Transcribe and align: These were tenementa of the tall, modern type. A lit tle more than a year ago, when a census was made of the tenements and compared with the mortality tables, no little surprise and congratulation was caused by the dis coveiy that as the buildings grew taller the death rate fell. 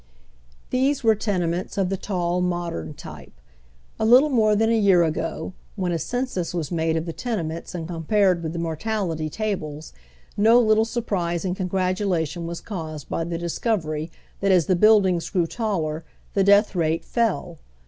These 0.71 1.03
were 1.03 1.13
tenementa 1.15 1.77
of 1.79 1.89
the 1.89 1.95
tall, 1.95 2.41
modern 2.41 2.95
type. 2.95 3.39
A 3.99 4.03
lit 4.03 4.21
tle 4.21 4.29
more 4.29 4.55
than 4.55 4.71
a 4.71 4.73
year 4.75 5.03
ago, 5.03 5.53
when 5.75 5.91
a 5.91 5.99
census 5.99 6.55
was 6.55 6.71
made 6.71 6.97
of 6.97 7.05
the 7.05 7.13
tenements 7.13 7.75
and 7.75 7.87
compared 7.87 8.41
with 8.41 8.53
the 8.53 8.57
mortality 8.57 9.29
tables, 9.29 9.93
no 10.35 10.59
little 10.59 10.85
surprise 10.85 11.45
and 11.45 11.55
congratulation 11.55 12.47
was 12.47 12.61
caused 12.61 13.09
by 13.09 13.23
the 13.23 13.37
dis 13.37 13.59
coveiy 13.59 14.09
that 14.39 14.51
as 14.51 14.65
the 14.65 14.75
buildings 14.75 15.29
grew 15.29 15.45
taller 15.45 16.03
the 16.33 16.43
death 16.43 16.73
rate 16.73 17.05
fell. 17.05 17.59